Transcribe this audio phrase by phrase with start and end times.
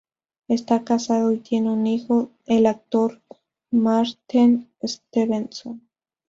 [0.47, 3.21] Está casado y tiene un hijo, el actor
[3.69, 5.87] Maarten Stevenson.